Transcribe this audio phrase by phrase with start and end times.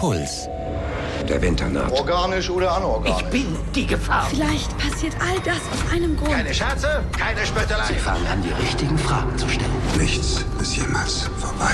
[0.00, 0.48] Puls.
[1.28, 1.92] Der Winter naht.
[1.92, 3.20] Organisch oder anorganisch?
[3.20, 4.24] Ich bin die Gefahr.
[4.30, 6.30] Vielleicht passiert all das aus einem Grund.
[6.30, 7.84] Keine Scherze, keine Spöttelei.
[7.84, 9.70] Sie fangen an, die richtigen Fragen zu stellen.
[9.98, 11.72] Nichts ist jemals vorbei.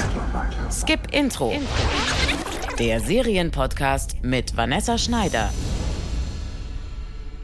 [0.72, 1.54] Skip Intro.
[2.80, 5.52] Der Serienpodcast mit Vanessa Schneider.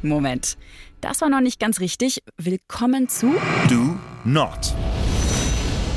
[0.02, 0.58] Moment,
[1.00, 2.24] das war noch nicht ganz richtig.
[2.38, 3.32] Willkommen zu
[3.68, 3.94] Do
[4.24, 4.74] not.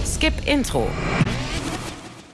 [0.05, 0.87] Skip Intro.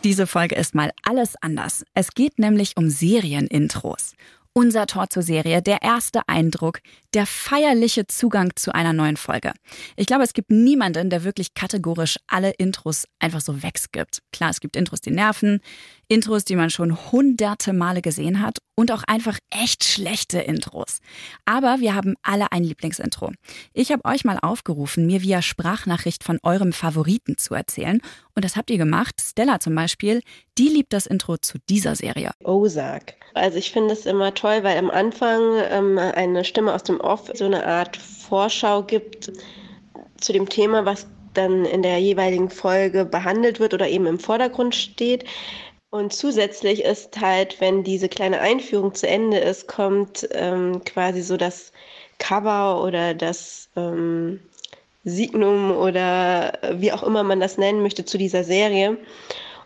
[0.03, 1.85] Diese Folge ist mal alles anders.
[1.93, 4.15] Es geht nämlich um Serienintros.
[4.51, 6.79] Unser Tor zur Serie, der erste Eindruck,
[7.13, 9.53] der feierliche Zugang zu einer neuen Folge.
[9.95, 14.23] Ich glaube, es gibt niemanden, der wirklich kategorisch alle Intros einfach so wegskippt.
[14.33, 15.61] Klar, es gibt Intros, die nerven,
[16.11, 20.99] Intros, die man schon hunderte Male gesehen hat und auch einfach echt schlechte Intros.
[21.45, 23.31] Aber wir haben alle ein Lieblingsintro.
[23.73, 28.01] Ich habe euch mal aufgerufen, mir via Sprachnachricht von eurem Favoriten zu erzählen.
[28.35, 29.15] Und das habt ihr gemacht.
[29.21, 30.21] Stella zum Beispiel,
[30.57, 32.31] die liebt das Intro zu dieser Serie.
[32.43, 33.13] Ozark.
[33.33, 37.31] Also ich finde es immer toll, weil am Anfang ähm, eine Stimme aus dem Off
[37.33, 39.31] so eine Art Vorschau gibt
[40.19, 44.75] zu dem Thema, was dann in der jeweiligen Folge behandelt wird oder eben im Vordergrund
[44.75, 45.23] steht.
[45.91, 51.35] Und zusätzlich ist halt, wenn diese kleine Einführung zu Ende ist, kommt ähm, quasi so
[51.35, 51.73] das
[52.17, 54.39] Cover oder das ähm,
[55.03, 58.97] Signum oder wie auch immer man das nennen möchte zu dieser Serie.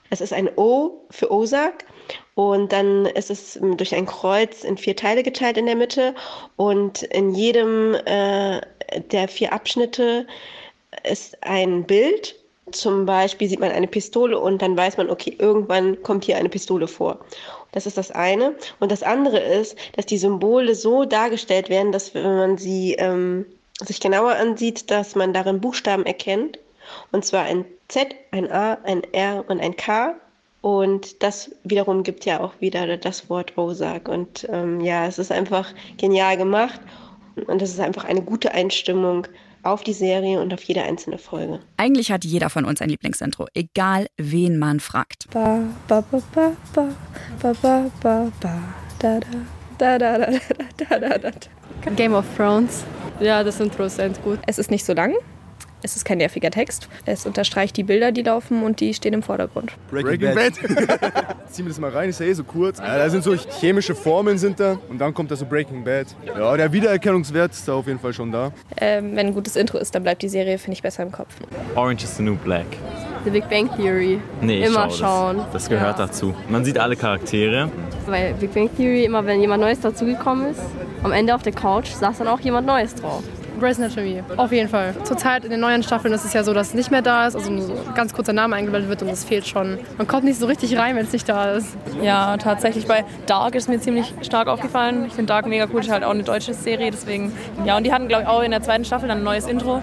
[0.10, 1.86] Es ist ein O für Ozark
[2.34, 6.16] und dann ist es durch ein Kreuz in vier Teile geteilt in der Mitte
[6.56, 8.62] und in jedem äh,
[9.12, 10.26] der vier Abschnitte
[11.04, 12.36] ist ein Bild
[12.72, 16.50] zum Beispiel sieht man eine Pistole und dann weiß man, okay, irgendwann kommt hier eine
[16.50, 17.20] Pistole vor.
[17.72, 18.56] Das ist das eine.
[18.80, 23.46] Und das andere ist, dass die Symbole so dargestellt werden, dass wenn man sie ähm,
[23.82, 26.58] sich genauer ansieht, dass man darin Buchstaben erkennt.
[27.12, 30.16] Und zwar ein Z, ein A, ein R und ein K.
[30.62, 34.08] Und das wiederum gibt ja auch wieder das Wort Ozark.
[34.08, 36.80] Und ähm, ja, es ist einfach genial gemacht.
[37.48, 39.28] Und es ist einfach eine gute Einstimmung
[39.66, 41.60] auf die Serie und auf jede einzelne Folge.
[41.78, 45.30] Eigentlich hat jeder von uns ein Lieblingsintro, egal wen man fragt.
[45.32, 46.88] Ba, ba, ba, ba, ba,
[47.42, 48.58] ba, ba, ba, ba,
[49.00, 51.92] da, da, da, da, da, da, da, da.
[51.96, 52.84] Game of Thrones.
[53.20, 54.40] Ja, das Intro ist gut.
[54.46, 55.14] Es ist nicht so lang.
[55.86, 56.90] Es ist kein nerviger Text.
[57.06, 59.74] Es unterstreicht die Bilder, die laufen und die stehen im Vordergrund.
[59.92, 61.00] Breaking, Breaking Bad.
[61.00, 61.36] Bad.
[61.52, 62.80] Ziehen wir das mal rein, ist ja eh so kurz.
[62.80, 66.08] Ja, da sind so chemische Formeln sind da und dann kommt da so Breaking Bad.
[66.26, 68.52] Ja, der Wiedererkennungswert ist da auf jeden Fall schon da.
[68.78, 71.36] Ähm, wenn ein gutes Intro ist, dann bleibt die Serie, finde ich, besser im Kopf.
[71.76, 72.66] Orange is the New Black.
[73.24, 74.20] The Big Bang Theory.
[74.42, 75.38] Nee, immer schau schauen.
[75.38, 76.08] Das, das gehört ja.
[76.08, 76.34] dazu.
[76.50, 77.70] Man sieht alle Charaktere.
[78.08, 80.62] Weil Big Bang Theory, immer wenn jemand Neues dazugekommen ist,
[81.04, 83.22] am Ende auf der Couch saß dann auch jemand Neues drauf.
[83.60, 84.96] Grey's Anatomy, auf jeden Fall.
[85.04, 87.36] Zurzeit in den neuen Staffeln ist es ja so, dass es nicht mehr da ist,
[87.36, 89.80] also ein ganz kurzer Name eingeblendet wird und es fehlt schon.
[89.98, 91.78] Man kommt nicht so richtig rein, wenn es nicht da ist.
[92.02, 95.06] Ja, tatsächlich bei Dark ist mir ziemlich stark aufgefallen.
[95.06, 97.32] Ich finde Dark mega cool, ist halt auch eine deutsche Serie, deswegen.
[97.66, 99.82] Ja, und die hatten, glaube ich, auch in der zweiten Staffel dann ein neues Intro.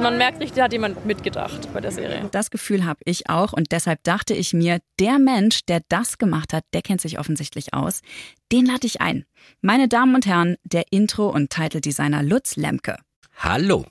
[0.00, 2.28] Man merkt richtig, da hat jemand mitgedacht bei der Serie.
[2.30, 6.52] Das Gefühl habe ich auch und deshalb dachte ich mir, der Mensch, der das gemacht
[6.52, 8.00] hat, der kennt sich offensichtlich aus.
[8.50, 9.24] Den lade ich ein.
[9.60, 12.96] Meine Damen und Herren, der Intro- und Titeldesigner Lutz Lemke.
[13.38, 13.86] Hallo.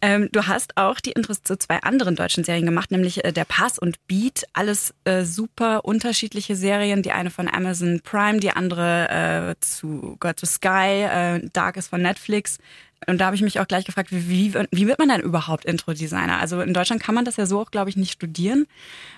[0.00, 3.44] Ähm, du hast auch die Intros zu zwei anderen deutschen Serien gemacht, nämlich äh, Der
[3.44, 4.44] Pass und Beat.
[4.52, 7.02] Alles äh, super unterschiedliche Serien.
[7.02, 11.88] Die eine von Amazon Prime, die andere äh, zu God to Sky, äh, Dark ist
[11.88, 12.58] von Netflix.
[13.06, 16.40] Und da habe ich mich auch gleich gefragt, wie, wie wird man denn überhaupt Intro-Designer?
[16.40, 18.66] Also in Deutschland kann man das ja so auch, glaube ich, nicht studieren,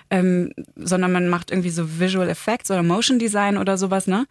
[0.09, 4.25] ähm, sondern man macht irgendwie so Visual Effects oder Motion Design oder sowas, ne?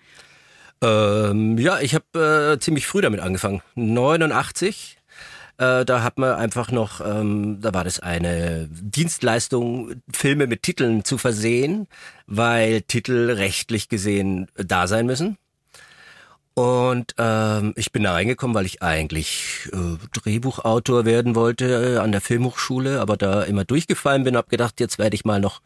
[0.82, 3.62] Ähm, ja, ich habe äh, ziemlich früh damit angefangen.
[3.74, 4.97] 89
[5.58, 11.04] äh, da hat man einfach noch, ähm, da war das eine Dienstleistung, Filme mit Titeln
[11.04, 11.88] zu versehen,
[12.26, 15.36] weil Titel rechtlich gesehen da sein müssen.
[16.54, 22.12] Und ähm, ich bin da reingekommen, weil ich eigentlich äh, Drehbuchautor werden wollte äh, an
[22.12, 25.60] der Filmhochschule, aber da immer durchgefallen bin, habe gedacht, jetzt werde ich mal noch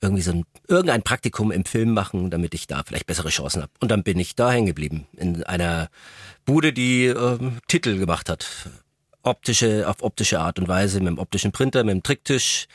[0.00, 3.72] irgendwie so ein, irgendein Praktikum im Film machen, damit ich da vielleicht bessere Chancen habe.
[3.80, 5.88] Und dann bin ich da hängen geblieben in einer
[6.46, 8.70] Bude, die ähm, Titel gemacht hat
[9.28, 12.66] optische, auf optische Art und Weise, mit dem optischen Printer, mit dem Tricktisch.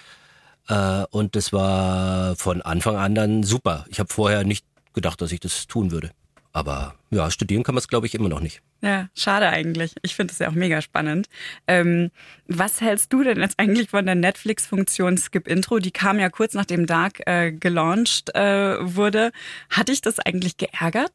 [0.68, 3.86] Äh, und das war von Anfang an dann super.
[3.90, 6.12] Ich habe vorher nicht gedacht, dass ich das tun würde.
[6.54, 8.62] Aber ja, studieren kann man es, glaube ich, immer noch nicht.
[8.82, 9.96] Ja, schade eigentlich.
[10.04, 11.28] Ich finde es ja auch mega spannend.
[11.68, 12.12] Ähm,
[12.48, 15.80] was hältst du denn jetzt eigentlich von der Netflix-Funktion Skip Intro?
[15.80, 19.32] Die kam ja kurz nachdem Dark äh, gelauncht äh, wurde.
[19.70, 21.14] Hat dich das eigentlich geärgert?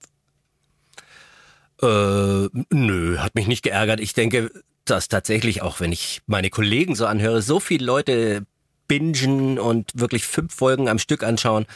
[1.80, 4.00] Äh, nö, hat mich nicht geärgert.
[4.00, 4.50] Ich denke,
[4.90, 8.46] dass tatsächlich auch, wenn ich meine Kollegen so anhöre, so viele Leute
[8.86, 11.66] bingen und wirklich fünf Folgen am Stück anschauen.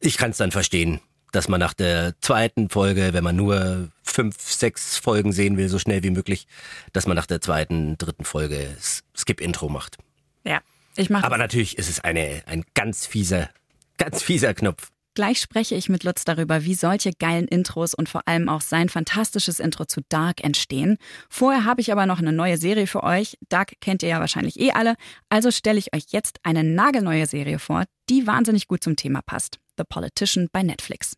[0.00, 1.00] Ich kann es dann verstehen,
[1.32, 5.78] dass man nach der zweiten Folge, wenn man nur fünf, sechs Folgen sehen will, so
[5.78, 6.46] schnell wie möglich,
[6.92, 8.76] dass man nach der zweiten, dritten Folge
[9.14, 9.98] Skip-Intro macht.
[10.44, 10.60] Ja,
[10.96, 11.24] ich mache.
[11.24, 13.50] Aber natürlich ist es eine, ein ganz fieser,
[13.98, 14.90] ganz fieser Knopf.
[15.16, 18.90] Gleich spreche ich mit Lutz darüber, wie solche geilen Intros und vor allem auch sein
[18.90, 20.98] fantastisches Intro zu Dark entstehen.
[21.30, 23.38] Vorher habe ich aber noch eine neue Serie für euch.
[23.48, 24.94] Dark kennt ihr ja wahrscheinlich eh alle.
[25.30, 29.58] Also stelle ich euch jetzt eine nagelneue Serie vor, die wahnsinnig gut zum Thema passt.
[29.78, 31.14] The Politician bei Netflix.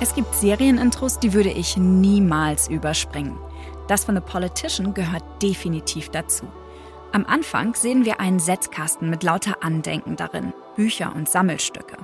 [0.00, 3.38] Es gibt Serienintros, die würde ich niemals überspringen.
[3.88, 6.46] Das von The Politician gehört definitiv dazu.
[7.12, 11.96] Am Anfang sehen wir einen Setzkasten mit lauter Andenken darin, Bücher und Sammelstücke.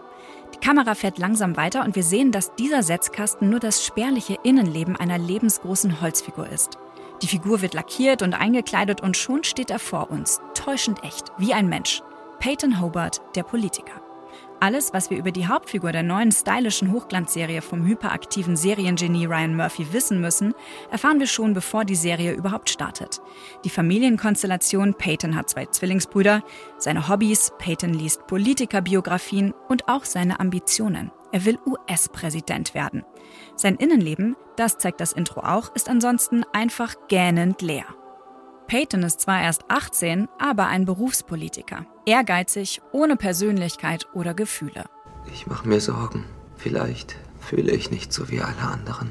[0.55, 4.97] Die Kamera fährt langsam weiter und wir sehen, dass dieser Setzkasten nur das spärliche Innenleben
[4.97, 6.79] einer lebensgroßen Holzfigur ist.
[7.23, 11.53] Die Figur wird lackiert und eingekleidet und schon steht er vor uns, täuschend echt, wie
[11.53, 12.03] ein Mensch.
[12.39, 14.04] Peyton Hobart, der Politiker.
[14.64, 19.93] Alles, was wir über die Hauptfigur der neuen stylischen Hochglanzserie vom hyperaktiven Seriengenie Ryan Murphy
[19.93, 20.55] wissen müssen,
[20.90, 23.20] erfahren wir schon, bevor die Serie überhaupt startet.
[23.66, 26.43] Die Familienkonstellation, Peyton hat zwei Zwillingsbrüder,
[26.78, 31.11] seine Hobbys, Peyton liest Politikerbiografien und auch seine Ambitionen.
[31.31, 33.05] Er will US-Präsident werden.
[33.56, 37.84] Sein Innenleben, das zeigt das Intro auch, ist ansonsten einfach gähnend leer.
[38.66, 41.87] Peyton ist zwar erst 18, aber ein Berufspolitiker.
[42.06, 44.84] Ehrgeizig, ohne Persönlichkeit oder Gefühle.
[45.32, 46.25] Ich mache mir Sorgen.
[46.56, 49.11] Vielleicht fühle ich nicht so wie alle anderen.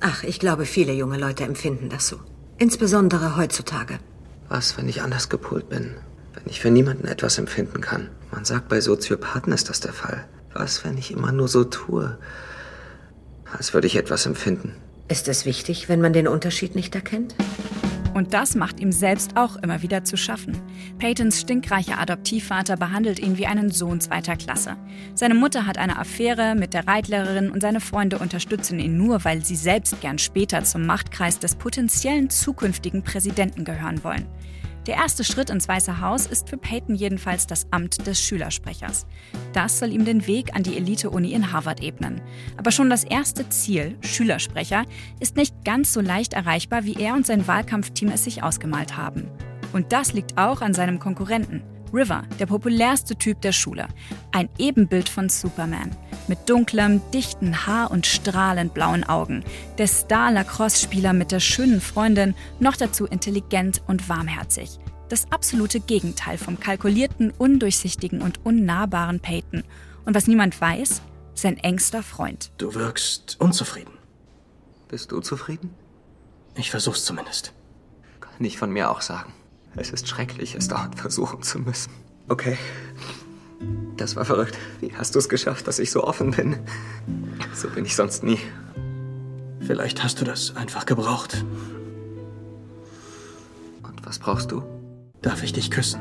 [0.00, 2.16] Ach, ich glaube, viele junge Leute empfinden das so.
[2.58, 3.98] Insbesondere heutzutage.
[4.48, 5.94] Was, wenn ich anders gepolt bin?
[6.34, 8.10] Wenn ich für niemanden etwas empfinden kann?
[8.32, 10.28] Man sagt, bei Soziopathen ist das der Fall.
[10.52, 12.18] Was, wenn ich immer nur so tue,
[13.50, 14.74] als würde ich etwas empfinden?
[15.08, 17.34] Ist es wichtig, wenn man den Unterschied nicht erkennt?
[18.14, 20.56] Und das macht ihm selbst auch immer wieder zu schaffen.
[20.98, 24.76] Peytons stinkreicher Adoptivvater behandelt ihn wie einen Sohn zweiter Klasse.
[25.14, 29.44] Seine Mutter hat eine Affäre mit der Reitlehrerin und seine Freunde unterstützen ihn nur, weil
[29.44, 34.26] sie selbst gern später zum Machtkreis des potenziellen zukünftigen Präsidenten gehören wollen.
[34.86, 39.06] Der erste Schritt ins Weiße Haus ist für Peyton jedenfalls das Amt des Schülersprechers.
[39.54, 42.20] Das soll ihm den Weg an die Elite-Uni in Harvard ebnen.
[42.58, 44.84] Aber schon das erste Ziel, Schülersprecher,
[45.20, 49.30] ist nicht ganz so leicht erreichbar, wie er und sein Wahlkampfteam es sich ausgemalt haben.
[49.72, 51.62] Und das liegt auch an seinem Konkurrenten.
[51.94, 53.86] River, der populärste Typ der Schule.
[54.32, 55.96] Ein Ebenbild von Superman.
[56.26, 59.44] Mit dunklem, dichten Haar und strahlend blauen Augen.
[59.78, 64.80] Der Star-Lacrosse-Spieler mit der schönen Freundin, noch dazu intelligent und warmherzig.
[65.08, 69.62] Das absolute Gegenteil vom kalkulierten, undurchsichtigen und unnahbaren Peyton.
[70.04, 71.00] Und was niemand weiß,
[71.34, 72.50] sein engster Freund.
[72.58, 73.92] Du wirkst unzufrieden.
[74.88, 75.70] Bist du zufrieden?
[76.56, 77.52] Ich versuch's zumindest.
[78.20, 79.32] Kann ich von mir auch sagen.
[79.76, 81.92] Es ist schrecklich, es dauernd versuchen zu müssen.
[82.28, 82.56] Okay.
[83.96, 84.58] Das war verrückt.
[84.80, 86.56] Wie hast du es geschafft, dass ich so offen bin?
[87.54, 88.38] So bin ich sonst nie.
[89.60, 91.44] Vielleicht hast du das einfach gebraucht.
[93.82, 94.62] Und was brauchst du?
[95.22, 96.00] Darf ich dich küssen?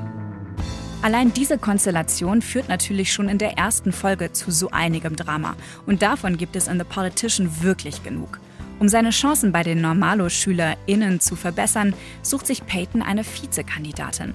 [1.01, 5.55] Allein diese Konstellation führt natürlich schon in der ersten Folge zu so einigem Drama.
[5.85, 8.39] Und davon gibt es in The Politician wirklich genug.
[8.83, 14.33] Um seine Chancen bei den Normalo-SchülerInnen zu verbessern, sucht sich Peyton eine Vizekandidatin.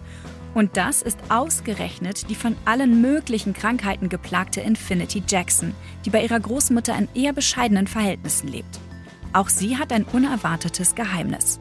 [0.54, 5.74] Und das ist ausgerechnet die von allen möglichen Krankheiten geplagte Infinity Jackson,
[6.06, 8.80] die bei ihrer Großmutter in eher bescheidenen Verhältnissen lebt.
[9.34, 11.60] Auch sie hat ein unerwartetes Geheimnis.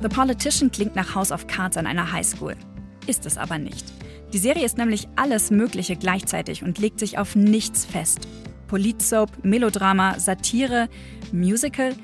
[0.00, 2.54] The Politician klingt nach House of Cards an einer Highschool.
[3.08, 3.92] Ist es aber nicht.
[4.32, 8.28] Die Serie ist nämlich alles Mögliche gleichzeitig und legt sich auf nichts fest.
[8.66, 10.88] Politsoap, Melodrama, Satire,
[11.32, 11.94] Musical?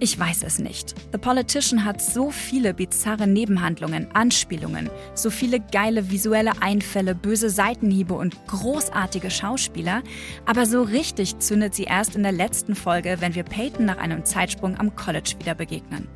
[0.00, 0.94] Ich weiß es nicht.
[1.10, 8.14] The Politician hat so viele bizarre Nebenhandlungen, Anspielungen, so viele geile visuelle Einfälle, böse Seitenhiebe
[8.14, 10.02] und großartige Schauspieler,
[10.46, 14.24] aber so richtig zündet sie erst in der letzten Folge, wenn wir Peyton nach einem
[14.24, 16.06] Zeitsprung am College wieder begegnen.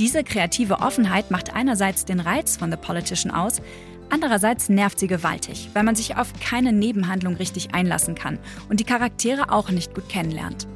[0.00, 3.62] Diese kreative Offenheit macht einerseits den Reiz von The Politician aus,
[4.10, 8.84] Andererseits nervt sie gewaltig, weil man sich auf keine Nebenhandlung richtig einlassen kann und die
[8.84, 10.66] Charaktere auch nicht gut kennenlernt.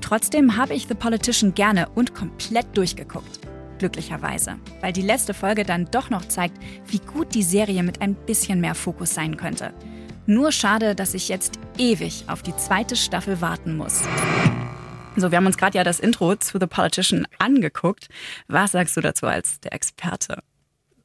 [0.00, 3.40] Trotzdem habe ich The Politician gerne und komplett durchgeguckt.
[3.78, 6.56] Glücklicherweise, weil die letzte Folge dann doch noch zeigt,
[6.86, 9.72] wie gut die Serie mit ein bisschen mehr Fokus sein könnte.
[10.26, 14.02] Nur schade, dass ich jetzt ewig auf die zweite Staffel warten muss.
[15.16, 18.08] So, wir haben uns gerade ja das Intro zu The Politician angeguckt.
[18.46, 20.42] Was sagst du dazu als der Experte?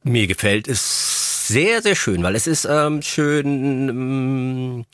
[0.02, 4.84] Mir gefällt es sehr, sehr schön, weil es ist ähm, schön ähm,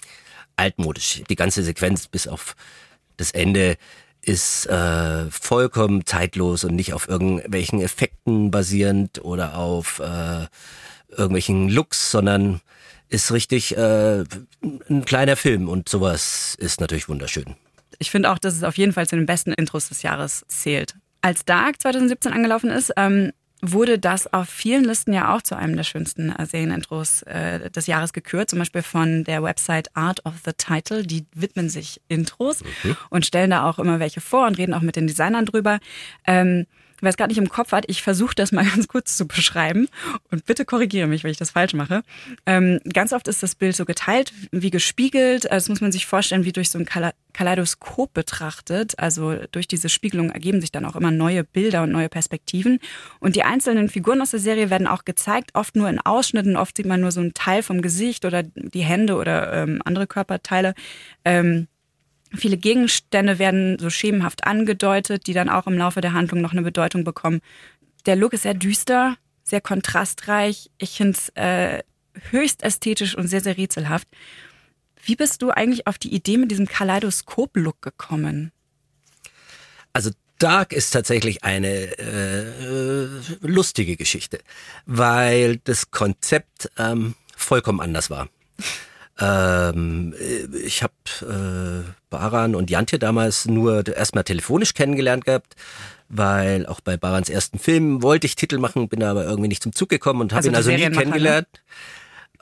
[0.56, 1.22] altmodisch.
[1.28, 2.56] Die ganze Sequenz bis auf
[3.16, 3.76] das Ende
[4.22, 10.46] ist äh, vollkommen zeitlos und nicht auf irgendwelchen Effekten basierend oder auf äh,
[11.10, 12.60] irgendwelchen Looks, sondern
[13.08, 14.24] ist richtig äh,
[14.62, 17.56] ein kleiner Film und sowas ist natürlich wunderschön.
[17.98, 20.94] Ich finde auch, dass es auf jeden Fall zu den besten Intros des Jahres zählt.
[21.22, 25.76] Als Dark 2017 angelaufen ist, ähm, wurde das auf vielen Listen ja auch zu einem
[25.76, 28.50] der schönsten äh, Serienintros äh, des Jahres gekürt.
[28.50, 31.02] Zum Beispiel von der Website Art of the Title.
[31.02, 32.96] Die widmen sich Intros Mhm.
[33.10, 35.78] und stellen da auch immer welche vor und reden auch mit den Designern drüber.
[36.26, 36.66] Ähm,
[37.00, 39.88] Wer es gerade nicht im Kopf hat, ich versuche das mal ganz kurz zu beschreiben
[40.30, 42.02] und bitte korrigiere mich, wenn ich das falsch mache.
[42.46, 45.50] Ähm, ganz oft ist das Bild so geteilt, wie gespiegelt.
[45.50, 48.98] Also Das muss man sich vorstellen, wie durch so ein Kale- Kaleidoskop betrachtet.
[48.98, 52.80] Also durch diese Spiegelung ergeben sich dann auch immer neue Bilder und neue Perspektiven.
[53.18, 56.56] Und die einzelnen Figuren aus der Serie werden auch gezeigt, oft nur in Ausschnitten.
[56.56, 60.06] Oft sieht man nur so einen Teil vom Gesicht oder die Hände oder ähm, andere
[60.06, 60.74] Körperteile.
[61.24, 61.68] Ähm,
[62.32, 66.62] Viele Gegenstände werden so schemenhaft angedeutet, die dann auch im Laufe der Handlung noch eine
[66.62, 67.40] Bedeutung bekommen.
[68.06, 70.70] Der Look ist sehr düster, sehr kontrastreich.
[70.78, 71.82] Ich finde es äh,
[72.30, 74.06] höchst ästhetisch und sehr, sehr rätselhaft.
[75.02, 78.52] Wie bist du eigentlich auf die Idee mit diesem Kaleidoskop-Look gekommen?
[79.92, 83.06] Also Dark ist tatsächlich eine äh,
[83.40, 84.40] lustige Geschichte,
[84.86, 88.28] weil das Konzept ähm, vollkommen anders war.
[89.20, 90.14] Ähm,
[90.64, 95.56] ich habe äh, Baran und Jantje damals nur erstmal telefonisch kennengelernt gehabt,
[96.08, 99.74] weil auch bei Barans ersten Film wollte ich Titel machen, bin aber irgendwie nicht zum
[99.74, 100.90] Zug gekommen und habe Also ihn also nie ne?
[100.90, 101.48] kennengelernt.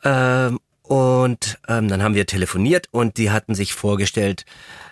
[0.05, 4.47] Ähm, und ähm, dann haben wir telefoniert und die hatten sich vorgestellt,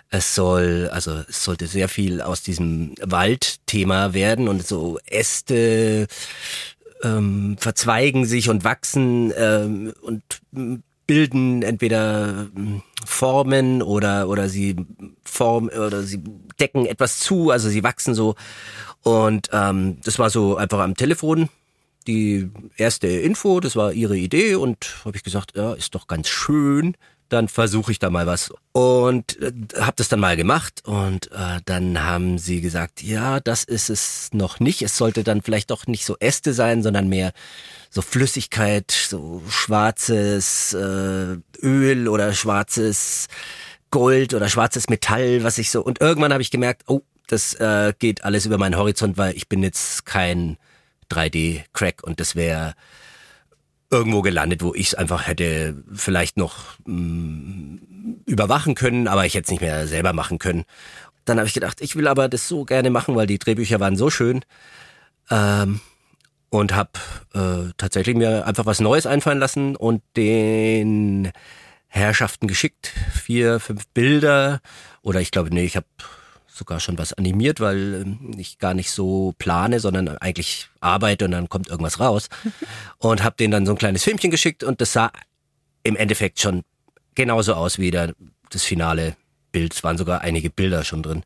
[0.09, 6.07] es soll, also es sollte sehr viel aus diesem Waldthema werden und so Äste
[7.03, 10.23] ähm, verzweigen sich und wachsen ähm, und
[10.55, 14.75] m, bilden entweder m, Formen oder oder sie
[15.23, 16.21] form oder sie
[16.59, 18.35] decken etwas zu, also sie wachsen so
[19.03, 21.49] und ähm, das war so einfach am Telefon
[22.07, 26.29] die erste Info, das war ihre Idee und habe ich gesagt, ja, ist doch ganz
[26.29, 26.95] schön,
[27.29, 28.51] dann versuche ich da mal was.
[28.71, 33.63] Und äh, habe das dann mal gemacht und äh, dann haben sie gesagt, ja, das
[33.65, 34.81] ist es noch nicht.
[34.81, 37.33] Es sollte dann vielleicht doch nicht so Äste sein, sondern mehr
[37.89, 43.27] so Flüssigkeit, so schwarzes äh, Öl oder schwarzes
[43.91, 45.81] Gold oder schwarzes Metall, was ich so.
[45.81, 49.47] Und irgendwann habe ich gemerkt, oh, das äh, geht alles über meinen Horizont, weil ich
[49.49, 50.57] bin jetzt kein
[51.11, 52.73] 3D-Crack und das wäre
[53.89, 57.79] irgendwo gelandet, wo ich es einfach hätte vielleicht noch mh,
[58.25, 60.65] überwachen können, aber ich hätte es nicht mehr selber machen können.
[61.25, 63.95] Dann habe ich gedacht, ich will aber das so gerne machen, weil die Drehbücher waren
[63.95, 64.41] so schön.
[65.29, 65.79] Ähm,
[66.49, 66.91] und habe
[67.33, 71.31] äh, tatsächlich mir einfach was Neues einfallen lassen und den
[71.87, 72.91] Herrschaften geschickt.
[73.13, 74.61] Vier, fünf Bilder
[75.01, 75.87] oder ich glaube, nee, ich habe
[76.47, 81.31] sogar schon was animiert, weil ähm, ich gar nicht so plane, sondern eigentlich arbeite und
[81.31, 82.29] dann kommt irgendwas raus.
[82.97, 85.11] und habe denen dann so ein kleines Filmchen geschickt und das sah
[85.83, 86.63] im Endeffekt schon
[87.15, 88.13] genauso aus wie der,
[88.49, 89.15] das finale
[89.51, 89.73] Bild.
[89.73, 91.23] Es waren sogar einige Bilder schon drin.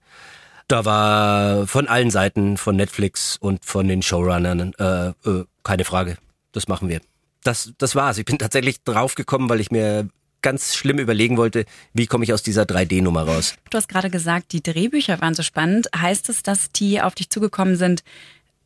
[0.68, 6.18] Da war von allen Seiten, von Netflix und von den Showrunnern, äh, äh, keine Frage.
[6.52, 7.02] Das machen wir.
[7.44, 8.18] Das, das war's.
[8.18, 10.10] Ich bin tatsächlich draufgekommen, weil ich mir
[10.42, 13.56] ganz schlimm überlegen wollte, wie komme ich aus dieser 3D-Nummer raus.
[13.70, 15.88] Du hast gerade gesagt, die Drehbücher waren so spannend.
[15.96, 18.04] Heißt es, dass die auf dich zugekommen sind,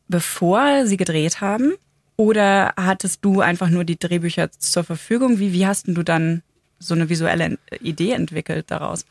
[0.08, 1.74] bevor sie gedreht haben?
[2.16, 5.38] Oder hattest du einfach nur die Drehbücher zur Verfügung?
[5.38, 6.42] Wie, wie hast du dann
[6.78, 9.04] so eine visuelle Idee entwickelt daraus?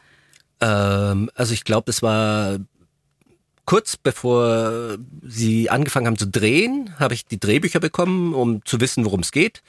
[0.60, 2.58] Ähm, also ich glaube, das war
[3.65, 9.05] kurz bevor sie angefangen haben zu drehen, habe ich die Drehbücher bekommen, um zu wissen,
[9.05, 9.62] worum es geht.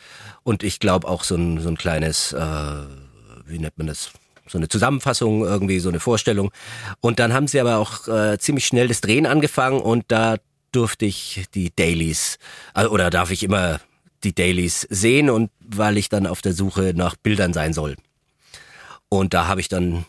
[0.42, 2.38] Und ich glaube auch so ein, so ein kleines, äh,
[3.46, 4.10] wie nennt man das?
[4.48, 6.52] So eine Zusammenfassung, irgendwie so eine Vorstellung.
[7.00, 10.36] Und dann haben sie aber auch äh, ziemlich schnell das Drehen angefangen und da
[10.70, 12.38] durfte ich die Dailies,
[12.74, 13.80] äh, oder darf ich immer
[14.24, 17.96] die Dailies sehen und weil ich dann auf der Suche nach Bildern sein soll.
[19.08, 20.04] Und da habe ich dann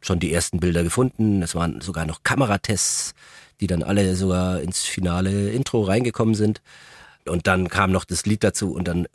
[0.00, 1.42] schon die ersten Bilder gefunden.
[1.42, 3.14] Es waren sogar noch Kameratests,
[3.60, 6.62] die dann alle sogar ins finale Intro reingekommen sind.
[7.26, 9.06] Und dann kam noch das Lied dazu und dann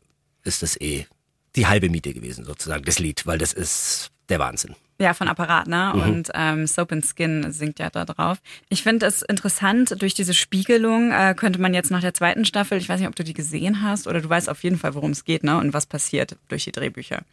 [0.44, 1.08] ist das eh
[1.56, 4.76] die halbe Miete gewesen, sozusagen, das Lied, weil das ist der Wahnsinn.
[5.00, 5.92] Ja, von Apparat, ne?
[5.94, 6.02] Mhm.
[6.02, 8.38] Und ähm, Soap and Skin singt ja da drauf.
[8.70, 12.78] Ich finde es interessant, durch diese Spiegelung äh, könnte man jetzt nach der zweiten Staffel,
[12.78, 15.12] ich weiß nicht, ob du die gesehen hast oder du weißt auf jeden Fall, worum
[15.12, 15.58] es geht, ne?
[15.58, 17.24] Und was passiert durch die Drehbücher.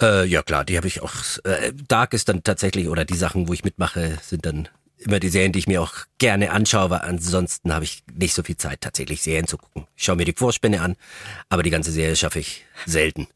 [0.00, 1.12] Äh, ja klar, die habe ich auch.
[1.44, 5.28] Äh, Dark ist dann tatsächlich, oder die Sachen, wo ich mitmache, sind dann immer die
[5.28, 8.80] Serien, die ich mir auch gerne anschaue, weil ansonsten habe ich nicht so viel Zeit,
[8.80, 9.86] tatsächlich Serien zu gucken.
[9.96, 10.96] Ich schaue mir die Vorspänne an,
[11.48, 13.28] aber die ganze Serie schaffe ich selten.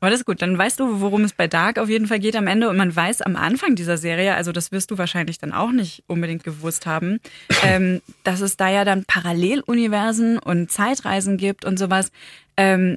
[0.00, 0.40] Aber das ist gut.
[0.40, 2.70] Dann weißt du, worum es bei Dark auf jeden Fall geht am Ende.
[2.70, 6.02] Und man weiß am Anfang dieser Serie, also das wirst du wahrscheinlich dann auch nicht
[6.06, 7.20] unbedingt gewusst haben,
[7.62, 12.12] ähm, dass es da ja dann Paralleluniversen und Zeitreisen gibt und sowas.
[12.56, 12.96] Ähm,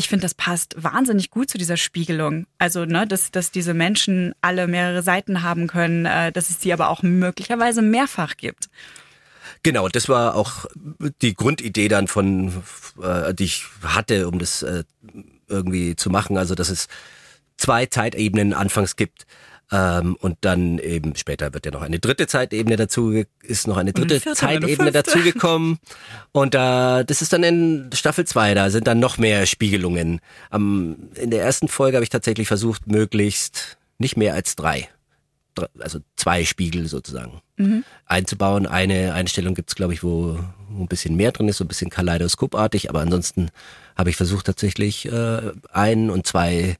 [0.00, 2.46] ich finde, das passt wahnsinnig gut zu dieser Spiegelung.
[2.56, 6.72] Also, ne, dass, dass diese Menschen alle mehrere Seiten haben können, äh, dass es sie
[6.72, 8.70] aber auch möglicherweise mehrfach gibt.
[9.62, 10.64] Genau, das war auch
[11.20, 12.62] die Grundidee dann von,
[13.02, 14.84] äh, die ich hatte, um das äh,
[15.48, 16.38] irgendwie zu machen.
[16.38, 16.88] Also, dass es
[17.58, 19.26] zwei Zeitebenen anfangs gibt.
[19.72, 23.12] Ähm, und dann eben später wird ja noch eine dritte Zeitebene dazu,
[23.42, 25.78] ist noch eine dritte eine Zeitebene dazugekommen.
[26.32, 30.20] Und da, das ist dann in Staffel 2, da sind dann noch mehr Spiegelungen.
[30.50, 34.88] Am, in der ersten Folge habe ich tatsächlich versucht, möglichst nicht mehr als drei,
[35.56, 37.84] Dre- also zwei Spiegel sozusagen Mhm.
[38.06, 38.66] einzubauen.
[38.66, 40.38] Eine Einstellung gibt's, glaube ich, wo,
[40.70, 43.50] wo ein bisschen mehr drin ist, so ein bisschen kaleidoskopartig, aber ansonsten
[43.98, 46.76] habe ich versucht tatsächlich äh, ein und zwei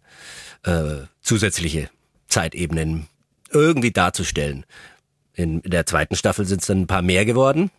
[0.65, 1.91] äh, zusätzliche
[2.31, 3.07] Zeitebenen
[3.51, 4.65] irgendwie darzustellen.
[5.35, 7.71] In, der zweiten Staffel sind es dann ein paar mehr geworden.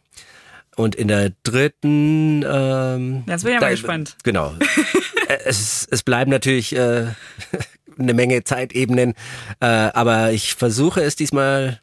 [0.76, 4.16] Und in der dritten ähm, Jetzt bin ich da- mal gespannt.
[4.24, 4.54] Genau.
[5.46, 7.08] Es, es bleiben natürlich äh,
[8.00, 9.14] eine Menge Zeitebenen,
[9.60, 11.80] äh, aber ich versuche es diesmal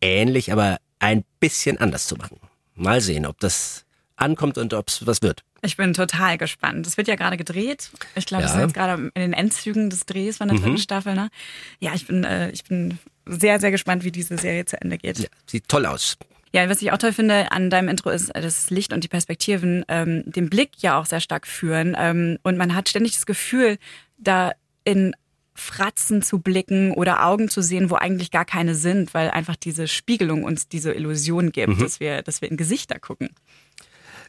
[0.00, 2.38] ähnlich, aber ein bisschen anders zu machen.
[2.74, 3.84] Mal sehen, ob das
[4.16, 5.42] ankommt und ob es was wird.
[5.64, 6.86] Ich bin total gespannt.
[6.88, 7.90] Es wird ja gerade gedreht.
[8.16, 8.52] Ich glaube, wir Ja.
[8.52, 10.78] sind jetzt gerade in den Endzügen des Drehs von der dritten Mhm.
[10.78, 11.14] Staffel.
[11.14, 11.30] Ne?
[11.78, 15.18] Ja, ich bin, äh, ich bin sehr, sehr gespannt, wie diese Serie zu Ende geht.
[15.20, 16.18] Ja, sieht toll aus.
[16.52, 19.08] Ja, was ich auch toll finde an deinem Intro ist, äh, das Licht und die
[19.08, 21.94] Perspektiven ähm, den Blick ja auch sehr stark führen.
[21.96, 23.78] Ähm, und man hat ständig das Gefühl,
[24.18, 24.52] da
[24.84, 25.14] in
[25.54, 29.86] Fratzen zu blicken oder Augen zu sehen, wo eigentlich gar keine sind, weil einfach diese
[29.86, 31.78] Spiegelung uns diese Illusion gibt, Mhm.
[31.78, 33.30] dass wir, dass wir in Gesichter gucken.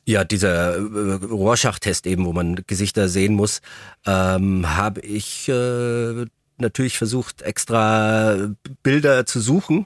[0.06, 3.62] Ja, dieser äh, Rorschach-Test eben, wo man Gesichter sehen muss,
[4.06, 6.26] ähm, habe ich äh,
[6.58, 8.50] natürlich versucht, extra
[8.84, 9.86] Bilder zu suchen.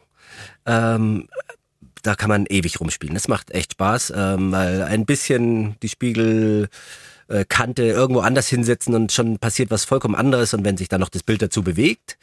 [0.65, 1.27] Ähm,
[2.01, 3.13] da kann man ewig rumspielen.
[3.13, 6.69] Das macht echt Spaß, ähm, weil ein bisschen die Spiegel
[7.29, 11.01] äh, Kante irgendwo anders hinsetzen und schon passiert was vollkommen anderes und wenn sich dann
[11.01, 12.17] noch das Bild dazu bewegt,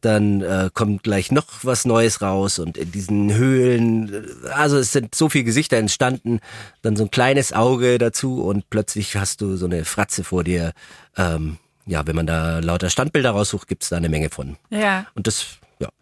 [0.00, 4.12] dann äh, kommt gleich noch was Neues raus und in diesen Höhlen,
[4.44, 6.40] äh, also es sind so viele Gesichter entstanden,
[6.82, 10.72] dann so ein kleines Auge dazu und plötzlich hast du so eine Fratze vor dir.
[11.16, 14.56] Ähm, ja, wenn man da lauter Standbilder raussucht, gibt's da eine Menge von.
[14.70, 15.06] Ja.
[15.14, 15.46] Und das,
[15.80, 15.92] ja, War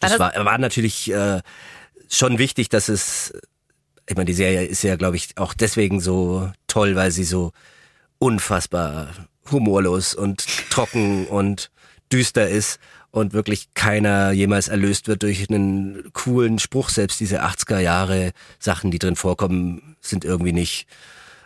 [0.00, 1.40] das das- war, war natürlich äh,
[2.08, 3.32] schon wichtig, dass es,
[4.08, 7.50] ich meine, die Serie ist ja, glaube ich, auch deswegen so toll, weil sie so
[8.18, 9.08] unfassbar
[9.50, 11.70] humorlos und trocken und
[12.12, 12.78] düster ist
[13.10, 16.90] und wirklich keiner jemals erlöst wird durch einen coolen Spruch.
[16.90, 20.86] Selbst diese 80er Jahre Sachen, die drin vorkommen, sind irgendwie nicht,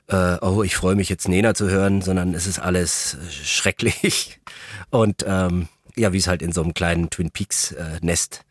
[0.09, 4.41] äh, oh, ich freue mich jetzt Nena zu hören, sondern es ist alles äh, schrecklich.
[4.91, 8.45] Und ähm, ja, wie es halt in so einem kleinen Twin Peaks äh, Nest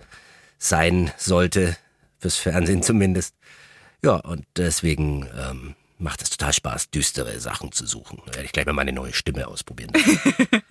[0.58, 1.76] sein sollte,
[2.20, 3.36] fürs Fernsehen zumindest.
[4.04, 8.22] Ja, und deswegen ähm, macht es total Spaß, düstere Sachen zu suchen.
[8.26, 9.92] Da werde ich gleich mal meine neue Stimme ausprobieren.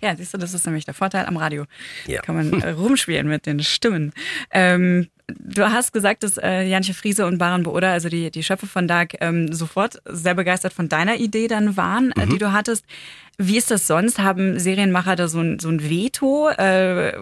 [0.00, 1.64] Ja, siehst du, das ist nämlich der Vorteil am Radio.
[2.06, 2.22] Ja.
[2.22, 4.12] Kann man äh, rumspielen mit den Stimmen.
[4.50, 8.66] Ähm, du hast gesagt, dass äh, Janche Friese und Baran Booda, also die, die Schöpfe
[8.66, 12.84] von Dark, ähm, sofort sehr begeistert von deiner Idee dann waren, äh, die du hattest.
[13.38, 14.18] Wie ist das sonst?
[14.18, 16.48] Haben Serienmacher da so ein, so ein Veto?
[16.50, 17.12] Äh,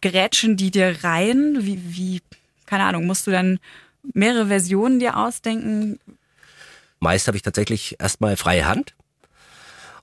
[0.00, 1.58] gerätschen die dir rein?
[1.60, 2.20] Wie, wie,
[2.66, 3.58] keine Ahnung, musst du dann
[4.14, 5.98] mehrere Versionen dir ausdenken?
[7.00, 8.94] Meist habe ich tatsächlich erstmal freie Hand.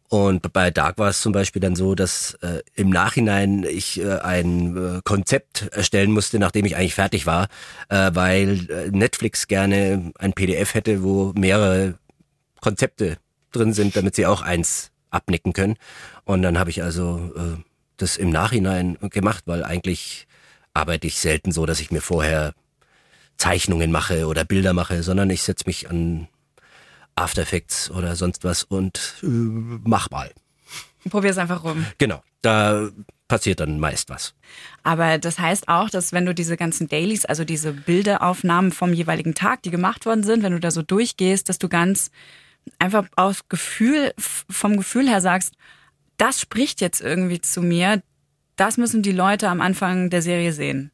[0.10, 4.20] Und bei Dark war es zum Beispiel dann so, dass äh, im Nachhinein ich äh,
[4.20, 7.50] ein äh, Konzept erstellen musste, nachdem ich eigentlich fertig war,
[7.90, 11.96] äh, weil äh, Netflix gerne ein PDF hätte, wo mehrere
[12.62, 13.18] Konzepte
[13.52, 15.76] drin sind, damit sie auch eins abnicken können.
[16.24, 17.62] Und dann habe ich also äh,
[17.98, 20.26] das im Nachhinein gemacht, weil eigentlich
[20.74, 22.54] arbeite ich selten so, dass ich mir vorher
[23.36, 26.28] Zeichnungen mache oder Bilder mache, sondern ich setze mich an
[27.18, 30.32] After Effects oder sonst was und äh, mach mal.
[31.10, 31.86] Probier's einfach rum.
[31.98, 32.90] Genau, da
[33.28, 34.34] passiert dann meist was.
[34.84, 39.36] Aber das heißt auch, dass wenn du diese ganzen Dailies, also diese Bilderaufnahmen vom jeweiligen
[39.36, 42.12] Tag, die gemacht worden sind, wenn du da so durchgehst, dass du ganz
[42.80, 45.54] einfach aus Gefühl, vom Gefühl her sagst,
[46.18, 48.02] das spricht jetzt irgendwie zu mir,
[48.56, 50.92] das müssen die Leute am Anfang der Serie sehen.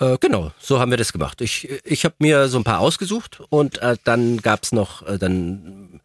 [0.00, 1.40] Äh, genau, so haben wir das gemacht.
[1.40, 6.00] Ich, ich habe mir so ein paar ausgesucht und äh, dann gab's noch, äh, dann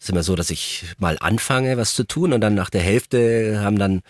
[0.00, 3.60] ist immer so, dass ich mal anfange, was zu tun und dann nach der Hälfte
[3.60, 4.00] haben dann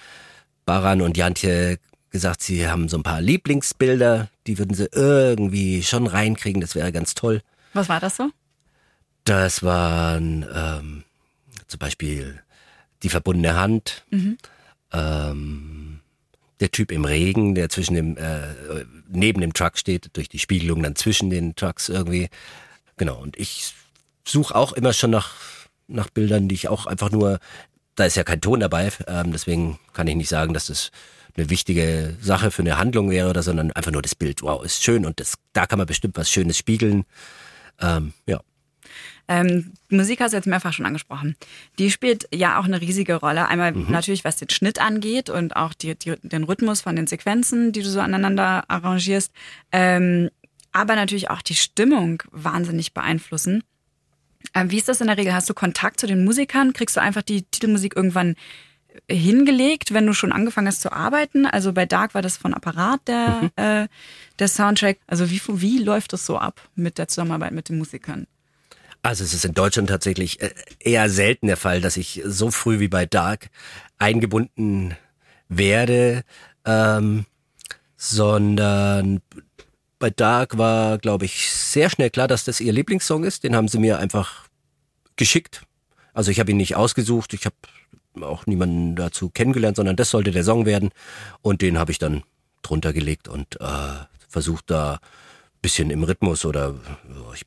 [0.64, 1.79] Baran und Jantje
[2.11, 6.92] gesagt, sie haben so ein paar Lieblingsbilder, die würden sie irgendwie schon reinkriegen, das wäre
[6.92, 7.42] ganz toll.
[7.72, 8.31] Was war das so?
[9.25, 11.05] Das waren ähm,
[11.68, 12.40] zum Beispiel
[13.03, 14.38] die verbundene Hand, Mhm.
[14.92, 15.91] ähm,
[16.62, 20.83] der Typ im Regen, der zwischen dem, äh, neben dem Truck steht, durch die Spiegelung
[20.83, 22.29] dann zwischen den Trucks irgendwie.
[22.96, 23.75] Genau, und ich
[24.25, 25.35] suche auch immer schon nach,
[25.88, 27.40] nach Bildern, die ich auch einfach nur,
[27.96, 30.92] da ist ja kein Ton dabei, ähm, deswegen kann ich nicht sagen, dass das
[31.37, 34.85] eine wichtige Sache für eine Handlung wäre oder, sondern einfach nur das Bild, wow, ist
[34.85, 37.05] schön und das, da kann man bestimmt was Schönes spiegeln.
[37.81, 38.40] Ähm, ja.
[39.28, 41.37] Ähm, Musik hast du jetzt mehrfach schon angesprochen.
[41.78, 43.46] Die spielt ja auch eine riesige Rolle.
[43.48, 43.87] Einmal Mhm.
[43.90, 47.82] natürlich, was den Schnitt angeht und auch die, die, den Rhythmus von den Sequenzen, die
[47.82, 49.32] du so aneinander arrangierst.
[49.70, 50.28] Ähm,
[50.72, 53.62] aber natürlich auch die Stimmung wahnsinnig beeinflussen.
[54.54, 55.35] Ähm, wie ist das in der Regel?
[55.35, 56.72] Hast du Kontakt zu den Musikern?
[56.72, 58.35] Kriegst du einfach die Titelmusik irgendwann
[59.08, 61.46] hingelegt, wenn du schon angefangen hast zu arbeiten?
[61.46, 63.88] Also bei Dark war das von Apparat der, äh,
[64.38, 64.98] der Soundtrack.
[65.06, 68.26] Also wie, wie läuft das so ab mit der Zusammenarbeit mit den Musikern?
[69.03, 72.79] Also es ist in Deutschland tatsächlich äh, eher selten der Fall, dass ich so früh
[72.79, 73.51] wie bei Dark
[73.99, 74.97] eingebunden
[75.49, 76.23] werde,
[76.65, 77.27] ähm,
[77.97, 79.21] sondern
[79.99, 83.45] bei Dark war, glaube ich, sehr schnell klar, dass das ihr Lieblingssong ist.
[83.45, 84.49] Den haben sie mir einfach
[85.17, 85.62] geschickt.
[86.12, 87.57] Also ich habe ihn nicht ausgesucht, ich habe
[88.21, 90.91] auch niemanden dazu kennengelernt, sondern das sollte der Song werden.
[91.41, 92.23] Und den habe ich dann
[92.62, 95.01] drunter gelegt und äh, versucht da
[95.61, 96.75] bisschen im Rhythmus oder
[97.35, 97.47] ich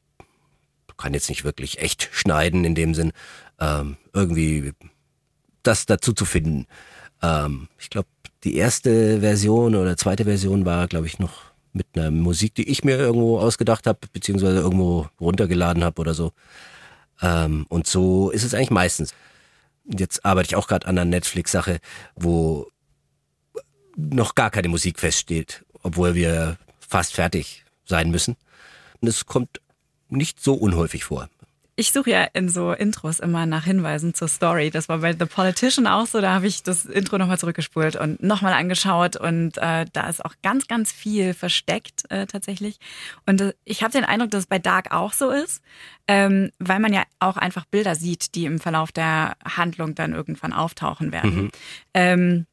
[0.97, 3.11] kann jetzt nicht wirklich echt schneiden in dem Sinn,
[3.59, 4.73] ähm, irgendwie
[5.63, 6.67] das dazu zu finden.
[7.21, 8.07] Ähm, ich glaube,
[8.43, 11.41] die erste Version oder zweite Version war, glaube ich, noch
[11.73, 16.31] mit einer Musik, die ich mir irgendwo ausgedacht habe, beziehungsweise irgendwo runtergeladen habe oder so.
[17.21, 19.13] Ähm, und so ist es eigentlich meistens.
[19.85, 21.79] Jetzt arbeite ich auch gerade an einer Netflix-Sache,
[22.15, 22.67] wo
[23.95, 28.35] noch gar keine Musik feststeht, obwohl wir fast fertig sein müssen.
[29.01, 29.61] Und es kommt
[30.09, 31.29] nicht so unhäufig vor.
[31.77, 34.69] Ich suche ja in so Intros immer nach Hinweisen zur Story.
[34.69, 36.21] Das war bei The Politician auch so.
[36.21, 39.17] Da habe ich das Intro nochmal zurückgespult und nochmal angeschaut.
[39.17, 42.79] Und äh, da ist auch ganz, ganz viel versteckt äh, tatsächlich.
[43.25, 45.61] Und äh, ich habe den Eindruck, dass es bei Dark auch so ist,
[46.07, 50.53] ähm, weil man ja auch einfach Bilder sieht, die im Verlauf der Handlung dann irgendwann
[50.53, 51.35] auftauchen werden.
[51.35, 51.51] Mhm.
[51.93, 52.45] Ähm,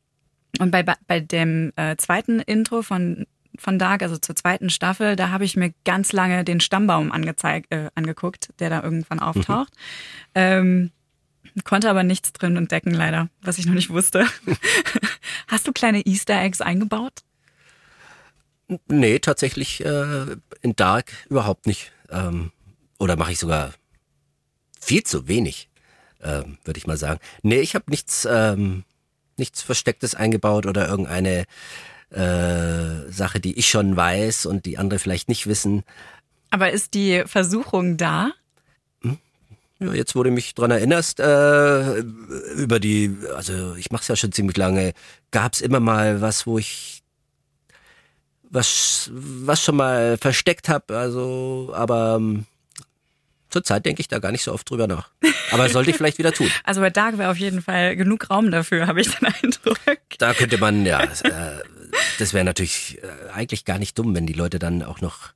[0.58, 3.26] und bei, bei dem äh, zweiten Intro von
[3.58, 7.72] von Dark, also zur zweiten Staffel, da habe ich mir ganz lange den Stammbaum angezeigt,
[7.72, 9.72] äh, angeguckt, der da irgendwann auftaucht.
[10.34, 10.90] Ähm,
[11.64, 14.26] konnte aber nichts drin entdecken, leider, was ich noch nicht wusste.
[15.48, 17.22] Hast du kleine Easter Eggs eingebaut?
[18.88, 21.92] Nee, tatsächlich äh, in Dark überhaupt nicht.
[22.10, 22.52] Ähm,
[22.98, 23.72] oder mache ich sogar
[24.80, 25.68] viel zu wenig,
[26.22, 27.20] ähm, würde ich mal sagen.
[27.42, 28.84] Nee, ich habe nichts, ähm,
[29.36, 31.44] nichts Verstecktes eingebaut oder irgendeine
[32.12, 35.82] äh, Sache, die ich schon weiß und die andere vielleicht nicht wissen.
[36.50, 38.32] Aber ist die Versuchung da?
[39.82, 41.98] Ja, jetzt, wo du mich dran erinnerst, äh,
[42.56, 44.92] über die, also ich mache es ja schon ziemlich lange,
[45.30, 47.02] gab es immer mal was, wo ich
[48.48, 52.44] was, was schon mal versteckt habe, also, aber ähm,
[53.48, 55.10] zurzeit denke ich da gar nicht so oft drüber nach.
[55.50, 56.50] Aber sollte ich vielleicht wieder tun.
[56.64, 59.78] Also bei Dark wäre auf jeden Fall genug Raum dafür, habe ich den Eindruck.
[60.18, 61.62] Da könnte man, ja, äh,
[62.18, 65.32] das wäre natürlich äh, eigentlich gar nicht dumm, wenn die Leute dann auch noch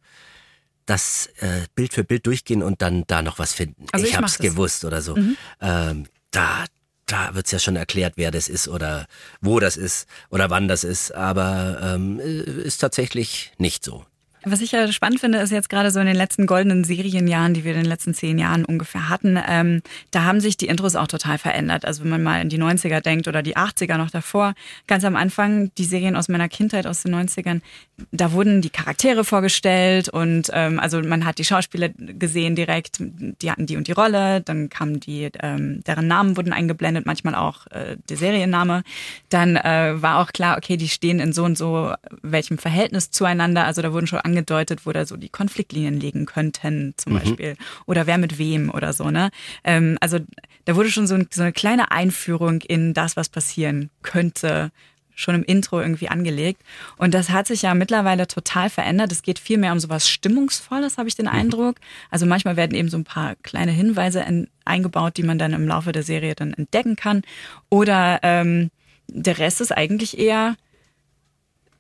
[0.87, 3.87] das äh, Bild für Bild durchgehen und dann da noch was finden.
[3.93, 5.17] Also ich ich hab's gewusst oder so.
[5.17, 5.37] Mhm.
[5.61, 6.65] Ähm, da
[7.07, 9.07] da wird's ja schon erklärt, wer das ist oder
[9.41, 14.05] wo das ist oder wann das ist, aber ähm, äh, ist tatsächlich nicht so.
[14.49, 17.65] Was ich ja spannend finde, ist jetzt gerade so in den letzten goldenen Serienjahren, die
[17.65, 19.83] wir in den letzten zehn Jahren ungefähr hatten, ähm,
[20.13, 21.85] da haben sich die Intros auch total verändert.
[21.85, 24.55] Also wenn man mal in die 90er denkt oder die 80er noch davor,
[24.87, 27.61] ganz am Anfang, die Serien aus meiner Kindheit aus den 90ern,
[28.13, 33.51] da wurden die Charaktere vorgestellt und ähm, also man hat die Schauspieler gesehen direkt, die
[33.51, 37.67] hatten die und die Rolle, dann kamen die, ähm, deren Namen wurden eingeblendet, manchmal auch
[37.73, 38.85] äh, der Serienname.
[39.29, 43.65] Dann äh, war auch klar, okay, die stehen in so und so welchem Verhältnis zueinander.
[43.65, 47.19] Also da wurden schon angedeutet, wo da so die Konfliktlinien liegen könnten, zum Mhm.
[47.19, 47.57] Beispiel.
[47.87, 49.31] Oder wer mit wem oder so, ne?
[49.65, 50.19] Ähm, also
[50.67, 54.71] da wurde schon so, ein, so eine kleine Einführung in das, was passieren könnte,
[55.15, 56.61] schon im Intro irgendwie angelegt.
[56.99, 59.11] Und das hat sich ja mittlerweile total verändert.
[59.13, 61.77] Es geht viel mehr um sowas Stimmungsvolles, habe ich den Eindruck.
[62.11, 65.67] Also manchmal werden eben so ein paar kleine Hinweise in, eingebaut, die man dann im
[65.67, 67.23] Laufe der Serie dann entdecken kann.
[67.71, 68.71] Oder ähm,
[69.09, 70.57] der Rest ist eigentlich eher,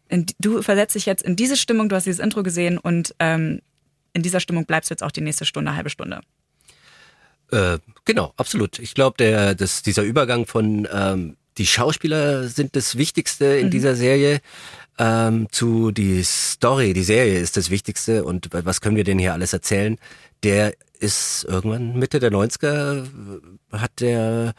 [0.08, 3.60] in, du versetzt dich jetzt in diese Stimmung, du hast dieses Intro gesehen und ähm,
[4.12, 6.20] in dieser Stimmung bleibst du jetzt auch die nächste Stunde, halbe Stunde.
[7.52, 8.78] Äh, genau, absolut.
[8.78, 13.70] Ich glaube, der, das, dieser Übergang von ähm, die Schauspieler sind das Wichtigste in Mhm.
[13.70, 14.40] dieser Serie
[14.98, 19.32] ähm, zu die Story, die Serie ist das Wichtigste und was können wir denn hier
[19.32, 19.98] alles erzählen?
[20.42, 23.06] Der ist irgendwann Mitte der 90er
[23.72, 24.54] hat der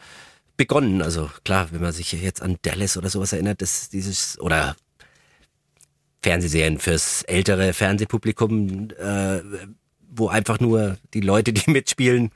[0.56, 1.02] begonnen.
[1.02, 4.76] Also klar, wenn man sich jetzt an Dallas oder sowas erinnert, dass dieses oder
[6.22, 9.40] Fernsehserien fürs ältere Fernsehpublikum, äh,
[10.10, 12.30] wo einfach nur die Leute, die mitspielen,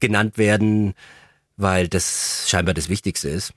[0.00, 0.94] genannt werden,
[1.56, 3.52] weil das scheinbar das Wichtigste ist.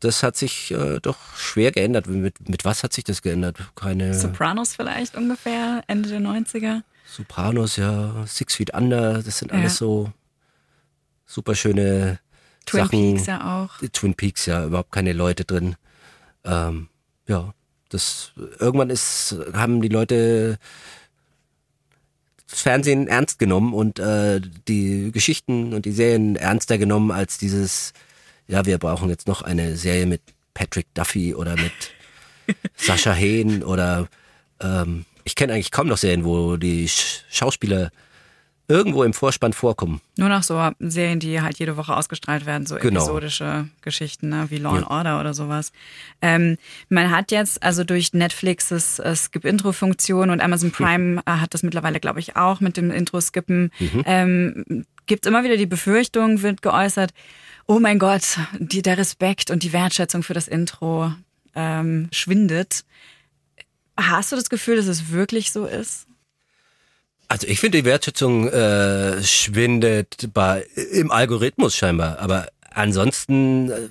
[0.00, 2.06] Das hat sich äh, doch schwer geändert.
[2.06, 3.56] Mit, mit was hat sich das geändert?
[3.74, 6.82] Keine Sopranos vielleicht ungefähr, Ende der 90er.
[7.06, 9.58] Sopranos, ja, Six Feet Under, das sind Ja.
[9.58, 10.12] alles so
[11.26, 12.18] super schöne
[12.66, 13.14] Twin Sachen.
[13.14, 13.88] Peaks ja auch.
[13.92, 15.76] Twin Peaks, ja, überhaupt keine Leute drin.
[16.44, 16.88] Ähm,
[17.26, 17.54] ja,
[17.94, 20.58] das irgendwann ist, haben die Leute
[22.50, 27.92] das Fernsehen ernst genommen und äh, die Geschichten und die Serien ernster genommen als dieses,
[28.48, 30.20] ja, wir brauchen jetzt noch eine Serie mit
[30.54, 31.72] Patrick Duffy oder mit
[32.76, 34.08] Sascha Hehn oder
[34.60, 37.90] ähm, ich kenne eigentlich kaum noch Serien, wo die Sch Schauspieler
[38.68, 40.00] irgendwo im Vorspann vorkommen.
[40.16, 43.00] Nur noch so Serien, die halt jede Woche ausgestrahlt werden, so Genau.
[43.00, 44.46] episodische Geschichten, ne?
[44.48, 44.90] wie Law and Ja.
[44.90, 45.72] Order oder sowas.
[46.22, 46.56] Ähm,
[46.88, 52.00] man hat jetzt also durch Netflixes äh, Skip-Intro-Funktion und Amazon Prime äh, hat das mittlerweile,
[52.00, 53.70] glaube ich, auch mit dem Intro-Skippen.
[53.78, 54.02] Mhm.
[54.06, 57.12] Ähm, gibt immer wieder die Befürchtung, wird geäußert,
[57.66, 61.12] oh mein Gott, die, der Respekt und die Wertschätzung für das Intro
[61.54, 62.84] ähm, schwindet.
[63.96, 66.06] Hast du das Gefühl, dass es wirklich so ist?
[67.28, 73.88] Also ich finde die Wertschätzung äh, schwindet bei im Algorithmus scheinbar, aber ansonsten äh,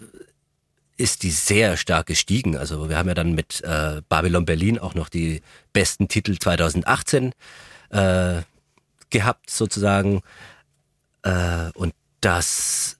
[0.98, 2.56] ist die sehr stark gestiegen.
[2.56, 5.42] Also wir haben ja dann mit äh, Babylon Berlin auch noch die
[5.74, 7.34] besten Titel 2018
[7.90, 8.42] äh,
[9.10, 10.22] gehabt sozusagen
[11.24, 12.98] äh, und das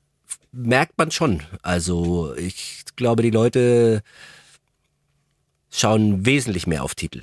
[0.52, 1.44] merkt man schon.
[1.62, 4.04] Also ich glaube, die Leute
[5.72, 7.22] schauen wesentlich mehr auf Titel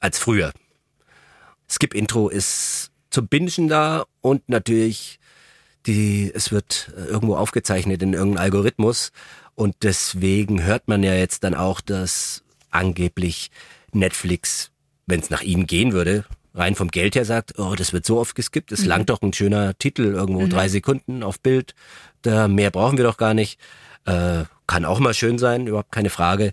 [0.00, 0.52] als früher.
[1.72, 5.18] Skip Intro ist zum Bingen da und natürlich
[5.86, 9.10] die, es wird äh, irgendwo aufgezeichnet in irgendeinem Algorithmus
[9.54, 13.50] und deswegen hört man ja jetzt dann auch, dass angeblich
[13.92, 14.70] Netflix,
[15.06, 18.18] wenn es nach ihnen gehen würde, rein vom Geld her sagt, oh, das wird so
[18.18, 18.88] oft geskippt, es Mhm.
[18.88, 20.50] langt doch ein schöner Titel irgendwo, Mhm.
[20.50, 21.74] drei Sekunden auf Bild,
[22.22, 23.58] da mehr brauchen wir doch gar nicht.
[24.04, 26.52] Äh, kann auch mal schön sein, überhaupt keine Frage,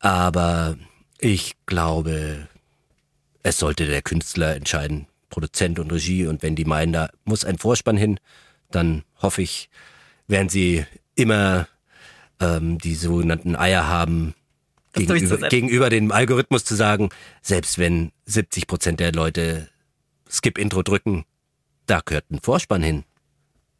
[0.00, 0.76] aber
[1.18, 2.48] ich glaube,
[3.48, 6.26] es sollte der Künstler entscheiden, Produzent und Regie.
[6.26, 8.20] Und wenn die meinen, da muss ein Vorspann hin,
[8.70, 9.70] dann hoffe ich,
[10.26, 10.84] werden sie
[11.14, 11.68] immer
[12.40, 14.34] ähm, die sogenannten Eier haben,
[14.92, 17.10] gegenüber, gegenüber dem Algorithmus zu sagen,
[17.42, 19.68] selbst wenn 70 Prozent der Leute
[20.30, 21.24] Skip-Intro drücken,
[21.86, 23.04] da gehört ein Vorspann hin,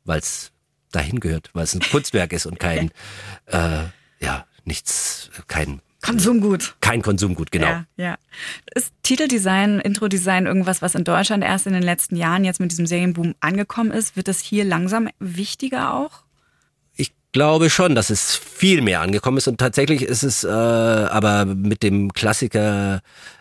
[0.04, 0.52] weil es
[0.92, 2.90] dahin gehört, weil es ein Kunstwerk ist und kein,
[3.46, 3.85] äh,
[4.20, 6.76] ja, nichts, kein Konsumgut.
[6.80, 7.66] Kein Konsumgut, genau.
[7.66, 8.18] Ja, ja.
[8.74, 12.87] Ist Titeldesign, Introdesign irgendwas, was in Deutschland erst in den letzten Jahren jetzt mit diesem
[12.87, 14.16] Serienboom angekommen ist?
[14.16, 16.22] Wird das hier langsam wichtiger auch?
[16.94, 21.44] Ich glaube schon, dass es viel mehr angekommen ist und tatsächlich ist es äh, aber
[21.44, 23.00] mit dem Klassiker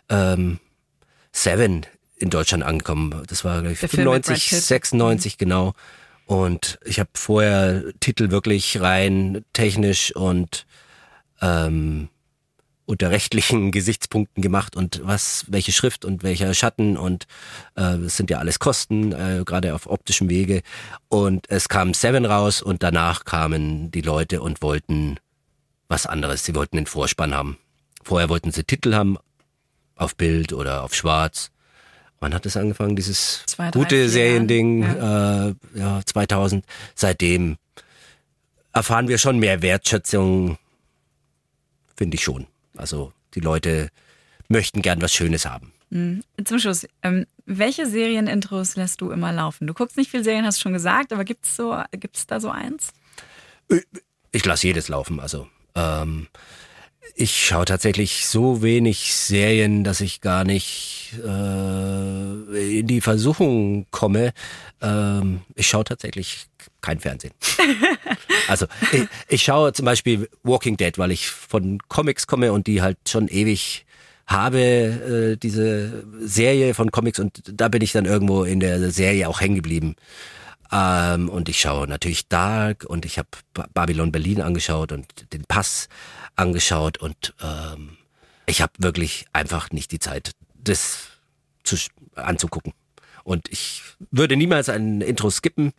[0.10, 0.60] ähm,
[1.32, 1.86] Seven
[2.18, 3.24] in Deutschland angekommen.
[3.28, 4.68] Das war glaube ich Der Film mit 95, Brad Pitt.
[4.68, 5.74] 96 genau.
[6.26, 10.66] Und ich habe vorher Titel wirklich rein technisch und
[11.42, 12.10] ähm,
[12.88, 17.26] unter rechtlichen Gesichtspunkten gemacht und was, welche Schrift und welcher Schatten und
[17.76, 20.62] äh, das sind ja alles Kosten, äh, gerade auf optischem Wege.
[21.10, 25.18] Und es kam Seven raus und danach kamen die Leute und wollten
[25.90, 26.46] was anderes.
[26.46, 27.58] Sie wollten den Vorspann haben.
[28.04, 29.18] Vorher wollten sie Titel haben
[29.98, 31.52] auf Bild oder auf Schwarz.
[32.22, 34.84] Wann hat es angefangen, dieses Zwei, drei, gute Seriending?
[34.84, 36.66] Jahren, Äh, ja, 2000.
[36.96, 37.58] Seitdem
[38.72, 40.58] erfahren wir schon mehr Wertschätzung,
[41.98, 42.48] finde ich schon.
[42.78, 43.90] Also die Leute
[44.48, 45.74] möchten gern was Schönes haben.
[45.90, 46.24] Mhm.
[46.44, 49.68] Zum Schluss, ähm, welche Serienintros lässt du immer laufen?
[49.68, 52.50] Du guckst nicht viel Serien, hast du schon gesagt, aber gibt's so, gibt's da so
[52.50, 52.94] eins?
[54.32, 55.20] Ich lasse jedes laufen.
[55.20, 56.28] Also ähm,
[57.16, 64.34] ich schaue tatsächlich so wenig Serien, dass ich gar nicht äh, in die Versuchung komme.
[64.82, 66.48] Ähm, ich schaue tatsächlich
[66.82, 67.34] kein Fernsehen.
[68.48, 72.82] Also ich, ich schaue zum Beispiel Walking Dead, weil ich von Comics komme und die
[72.82, 73.86] halt schon ewig
[74.26, 79.28] habe, äh, diese Serie von Comics und da bin ich dann irgendwo in der Serie
[79.28, 79.98] auch hängen geblieben.
[80.72, 83.30] Ähm, und ich schaue natürlich Dark und ich habe
[83.74, 85.88] Babylon Berlin angeschaut und den Pass
[86.38, 87.98] angeschaut und ähm,
[88.46, 91.10] ich habe wirklich einfach nicht die Zeit, das
[91.64, 91.76] zu,
[92.16, 92.74] anzugucken.
[93.24, 95.74] Und ich würde niemals ein Intro skippen.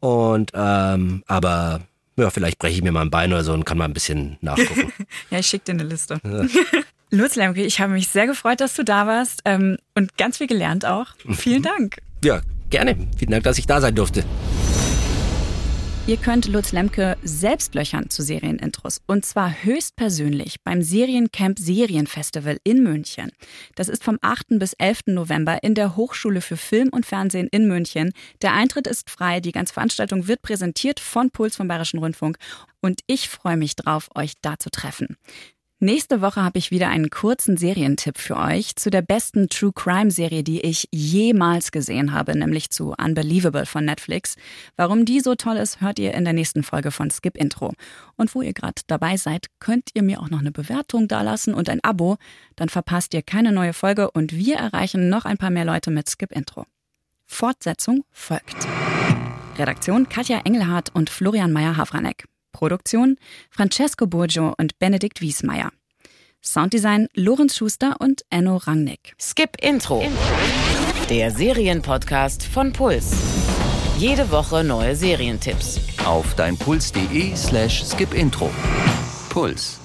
[0.00, 1.82] Und ähm, aber
[2.16, 4.38] ja, vielleicht breche ich mir mal ein Bein oder so und kann mal ein bisschen
[4.40, 4.92] nachgucken.
[5.30, 6.20] Ja, ich schicke dir eine Liste.
[6.24, 6.44] Ja.
[7.10, 10.48] Lutz Lemke, ich habe mich sehr gefreut, dass du da warst ähm, und ganz viel
[10.48, 11.06] gelernt auch.
[11.30, 11.98] Vielen Dank.
[12.24, 12.96] ja, gerne.
[13.16, 14.24] Vielen Dank, dass ich da sein durfte.
[16.06, 19.00] Ihr könnt Lutz Lemke selbst löchern zu Serienintros.
[19.06, 23.32] Und zwar höchstpersönlich beim Seriencamp Serienfestival in München.
[23.74, 24.58] Das ist vom 8.
[24.58, 25.04] bis 11.
[25.06, 28.12] November in der Hochschule für Film und Fernsehen in München.
[28.42, 29.40] Der Eintritt ist frei.
[29.40, 32.36] Die ganze Veranstaltung wird präsentiert von Puls vom Bayerischen Rundfunk.
[32.82, 35.16] Und ich freue mich drauf, euch da zu treffen.
[35.84, 40.10] Nächste Woche habe ich wieder einen kurzen Serientipp für euch zu der besten True Crime
[40.10, 44.36] Serie, die ich jemals gesehen habe, nämlich zu Unbelievable von Netflix.
[44.76, 47.74] Warum die so toll ist, hört ihr in der nächsten Folge von Skip Intro.
[48.16, 51.68] Und wo ihr gerade dabei seid, könnt ihr mir auch noch eine Bewertung dalassen und
[51.68, 52.16] ein Abo,
[52.56, 56.08] dann verpasst ihr keine neue Folge und wir erreichen noch ein paar mehr Leute mit
[56.08, 56.64] Skip Intro.
[57.26, 58.66] Fortsetzung folgt.
[59.58, 62.24] Redaktion Katja Engelhardt und Florian Meyer-Havranek.
[62.54, 63.16] Produktion
[63.50, 65.70] Francesco Burgio und Benedikt Wiesmeier.
[66.42, 69.14] Sounddesign Lorenz Schuster und Enno Rangnick.
[69.20, 70.02] Skip Intro.
[71.10, 73.12] Der Serienpodcast von Puls.
[73.98, 75.80] Jede Woche neue Serientipps.
[76.04, 78.50] Auf deinpuls.de slash skipintro.
[79.28, 79.83] Puls.